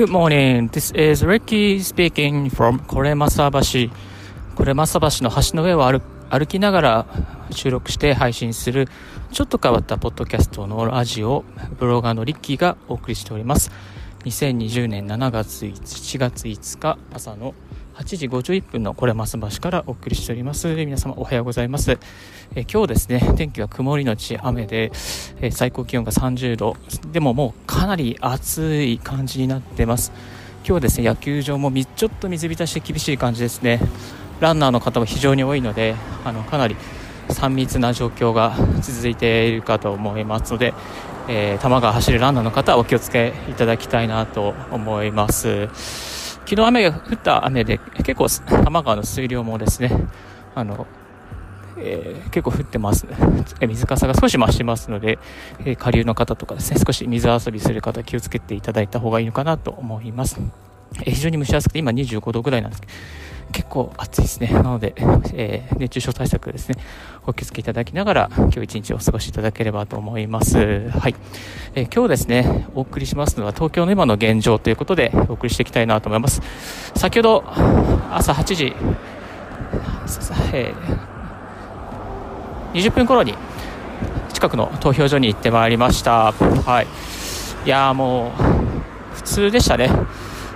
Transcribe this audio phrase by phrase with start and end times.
[0.00, 0.70] Good morning.
[0.70, 3.90] This is Ricky speaking from コレマサ橋。
[4.56, 7.06] コレマサ橋の橋の上を歩歩きながら
[7.50, 8.88] 収録して配信する
[9.30, 11.44] ちょっと変わったポッドキャストのラジオ
[11.78, 13.70] ブロガーのリッキーがお送りしております。
[14.24, 17.54] 2020年7月7月5日朝の
[18.00, 20.74] 8時51分のこれます橋からお送りしております。
[20.74, 21.98] 皆様おはようございます。
[22.54, 24.90] え今日ですね、天気は曇りのち雨で、
[25.42, 26.78] え最高気温が30度。
[27.12, 30.12] でももうかなり暑い感じになってます。
[30.60, 33.80] 今日はですね、野球場もちょっと水浸しで厳しい感じですね。
[34.40, 35.94] ランナーの方も非常に多いので、
[36.24, 36.76] あのかなり
[37.28, 40.72] 3密な状況が続いているかと思いますので、
[41.28, 46.09] えー、球が走るランナーの方はお気をつけいただきたいなと思います。
[46.50, 49.92] 昨日雨が降った雨で結構多摩川の水量もですね
[50.56, 50.88] あの、
[51.78, 53.06] えー、結構降ってます、
[53.68, 55.20] 水かさが少し増してますので、
[55.60, 60.40] えー、下流の方とかですね少し水遊びする方気をつけていただいた方がいいのかなと思います、
[60.96, 62.92] えー、非常に蒸し暑くて今25度ぐらいなんですけど
[63.70, 64.48] 構暑いですね。
[64.48, 64.92] なので、
[65.32, 66.74] えー、熱中症対策ですね、
[67.26, 70.90] お気をつけいただきながら、今日一日お過ごしいただければと思います。
[70.90, 71.14] はい。
[71.74, 76.42] えー、今日ですね、お送りしますのは東京の今の現状ということで、お送りしていきたいなと思います。
[76.96, 77.44] 先ほど、
[78.12, 78.74] 朝8時、
[80.52, 83.34] えー、20分頃に、
[84.32, 86.32] 近くの投票所に行ってまいりました。
[86.32, 86.86] はい。
[87.66, 89.90] いやもう、普通でしたね。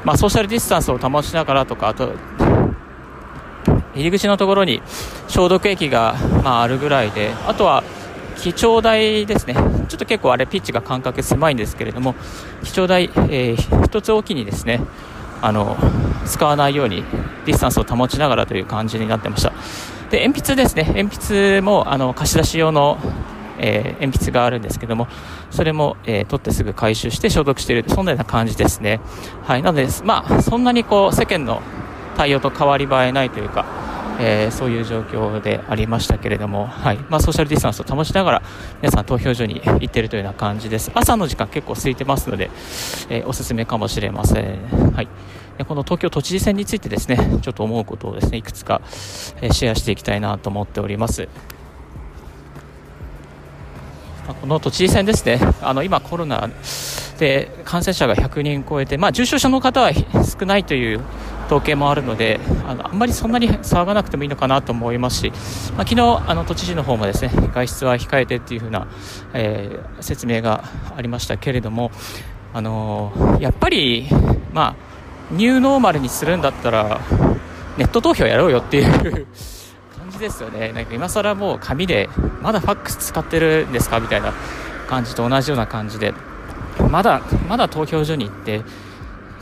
[0.04, 2.12] まあ、ソーシャルディスタンスを保ちながらとか、あと、
[3.94, 4.82] 入り口のところに
[5.28, 7.82] 消毒液が、まあ、あるぐらいで、あとは
[8.36, 12.14] 記帳台ですね、ちょっと結構あれ、ピッチが間隔狭いんですけれども、
[12.62, 14.80] 記帳台、えー、一つおきにですね
[15.40, 15.76] あの
[16.26, 17.04] 使わないように
[17.46, 19.52] ディスタンスを保ちながらという感じになってました。
[20.10, 22.98] で鉛筆ですね鉛筆もあの貸し出し用の
[23.56, 25.06] えー、鉛筆があるんですけども、
[25.50, 29.00] それも、えー、取ってすぐ回収して消毒している、そんなような感じですね。
[29.44, 29.62] はい。
[29.62, 31.62] なので、まあ、そんなにこう、世間の
[32.16, 33.64] 対応と変わり映えないというか、
[34.20, 36.98] えー、そういう状況でありましたけれども、はい。
[37.08, 38.42] まあ、ソーシャルディスタンスを保ちながら
[38.80, 40.90] 皆さん投票所に行っているというような感じです。
[40.94, 42.50] 朝の時間結構空いてますので、
[43.08, 45.08] えー、おすすめかもしれません、はい、
[45.58, 48.80] でこの東京都知事選についてですねちょっと思うことをですねいくつか、
[49.40, 51.28] えー、シェアしていきたいなと思っております。
[54.40, 55.38] この都知事選ですね。
[55.60, 56.48] あの今コロナ
[57.18, 61.00] で感染者が100人超えて、まあ、重症者の方は少ないという
[61.44, 65.30] 統計もあるのであのあんまりそんなに騒がなくてもいいのかなと思いますし、
[65.76, 68.88] まあ、昨日あの都知事の方もですね外出は控えてっていう風な、
[69.32, 70.64] えー、説明が
[70.96, 71.90] ありましたけれども、
[72.52, 74.06] あのー、やっぱり、
[74.52, 74.94] まあ、
[75.30, 77.00] ニューノーマルにするんだったら
[77.76, 79.26] ネット投票やろうよっていう
[79.98, 80.72] 感じですよね。
[80.72, 82.08] なんか今更もう紙で
[82.42, 84.32] まだファックス使ってるんですかみたいな
[84.88, 86.14] 感じと同じような感じで
[86.90, 88.62] まだまだ投票所に行って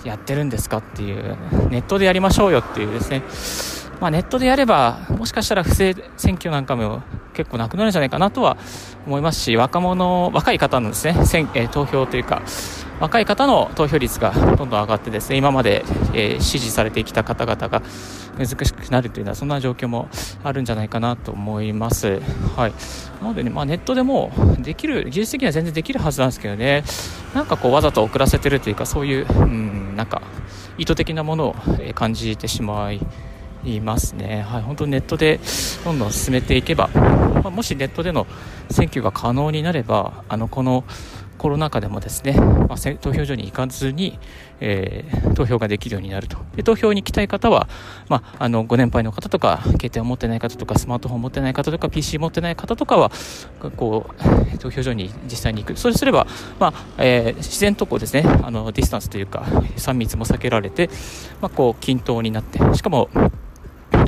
[0.04, 1.36] やってるんですかっていう
[1.70, 3.22] ネットでやりましょうよっていうですね、
[4.00, 7.02] まあ、ネットでやればもしかしたら不正選挙なんかも
[7.34, 8.56] 結構なくなるんじゃないかなとは
[9.06, 12.42] 思いますし若者若い方のですね選、え投票というか
[13.00, 17.82] 若い方の投票率がどんどん上がってですね今まで、えー、支持されてきた方々が
[18.38, 20.08] 難しくなるというのはそんな状況も
[20.42, 22.20] あるんじゃないかなと思います。
[22.56, 22.72] はい、
[23.20, 26.84] なのでね、まあ、ネットでもできる技術的には全然できるはずなんですけどね。
[27.34, 30.22] なんかこうわざと遅らせてるというかそういう、うん、なんか
[30.78, 31.54] 意図的なものを
[31.94, 33.00] 感じてしまい
[33.80, 35.38] ますね、はい、本当ネットで
[35.84, 38.26] どんどん進めていけば、まあ、もしネットでの
[38.70, 40.84] 選挙が可能になればあのこの
[41.42, 44.16] コロナ禍でもですね、まあ、投票所に行かずに、
[44.60, 46.38] えー、投票ができるようになると。
[46.54, 47.68] で投票に行きたい方は、
[48.08, 53.10] まあ、あの、ご年配の方とか、携帯を持ってない方とか、スマートフォンを持ってない方とか、PC 持ってない方とかは、
[53.76, 54.06] こ
[54.54, 55.76] う、投票所に実際に行く。
[55.76, 56.28] そうすれば、
[56.60, 60.90] まあ、えー、自然とこうですね、あの、ディスタンスというか、3密も避けられて、
[61.40, 63.10] まあ、こう、均等になって、しかも、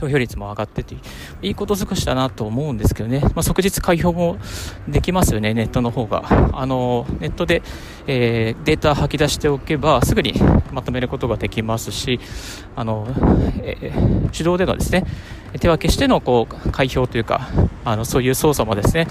[0.05, 0.97] 投票率も上がってて、
[1.41, 4.37] いいこと尽くしだなと思うんですけどね、まあ、即日開票も
[4.87, 6.51] できますよね、ネットの方が。
[6.53, 7.63] あのネットで、
[8.07, 10.35] えー、データ吐き出しておけば、すぐに
[10.73, 12.21] まとめることができますし、
[12.77, 13.07] あの
[13.63, 15.05] えー、手動でのですね、
[15.61, 17.49] 手分けしてのこう開票というか、
[17.85, 19.07] あのそういう操作もですね、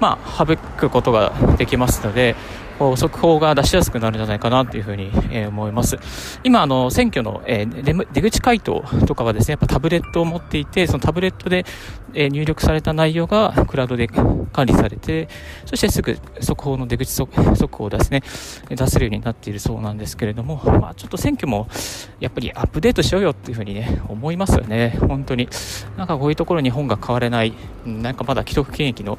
[0.00, 2.34] まあ、省くことができますので、
[2.78, 5.98] こう速報が出しやすくなるんじゃないかなというふうに、えー、思います。
[6.42, 11.64] 今、あの、選挙の、えー、出口回答とかはですね、やっぱタブレットを持っていて、そのタブレットで、
[12.14, 15.28] えー、入力された内容がクラウドで管理されて、
[15.64, 17.30] そしてすぐ速報の出口速
[17.70, 18.22] 報をですね、
[18.68, 21.68] 出せるようになっているそうなんですけれども、まあ、ちょっと選挙も
[22.18, 24.96] やっぱりアップデートしようよっていうふうにね、思いますよね。
[24.98, 25.48] 本当に。
[25.96, 27.52] なんかこういうところ日本が変われない、
[27.84, 29.18] なんかまだ既得権益の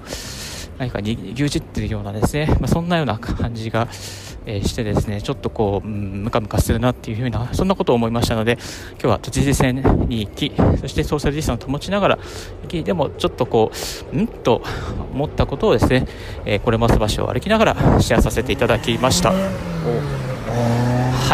[0.78, 3.88] 何かに牛耳っているようなですね、まあ、そんなような感じが
[4.46, 8.58] えー、してですねちょっとこう、うん、ムカムカするなっていうふうなそんなことを思いましたので
[8.94, 9.76] 今日は都知事選
[10.08, 12.20] に行きそしてソーシャルディスタンスを保ちながら
[12.64, 13.72] 行きでもちょっとこ
[14.12, 14.62] ううんと
[15.14, 16.08] 思ったことをですね、
[16.46, 19.32] えー、これます橋を歩きながらシェアさせていただきました。
[19.32, 19.36] は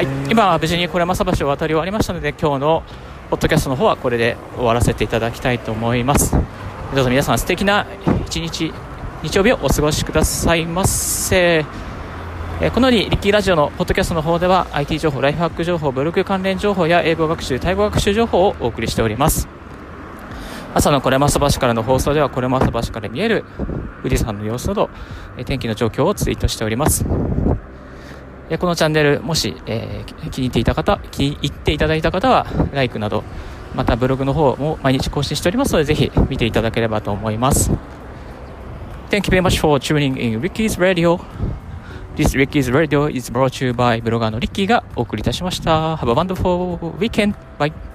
[0.02, 0.32] い。
[0.32, 2.84] 今無事にこれます橋を渡り終わりましたので今日の
[3.30, 6.32] ポッドキャストの方はこれで終わらせていただきたいと思います。
[6.32, 7.86] どうぞ皆さん素敵な
[8.26, 8.74] 一日
[9.22, 11.64] 日曜日をお過ごしくださいませ。
[12.60, 19.48] えこのようにリッキーラジオのポッドキャストの方では IT 情報、ライフハック情報、ブログ関連情報や英語学習、タイ語学習情報をお送りしております。
[20.74, 23.46] 朝のこれます橋からの放送ではこれます橋から見える
[24.04, 24.90] 富士山の様子など
[25.46, 27.06] 天気の状況をツイートしております。
[28.50, 33.24] えこのチャンネルもし、えー、気に入っていた方気に入っていただいた方は LIKE など
[33.76, 37.72] またブログの方も毎日更新しておりますのでぜひ見ていただければと思います
[39.10, 41.20] Thank you very much for tuning in Ricky's Radio
[42.16, 45.96] This Ricky's Radio is brought to you by ブロガーのリッキーがお送りいたしました。
[45.96, 47.34] Have a wonderful weekend.
[47.58, 47.89] Bye.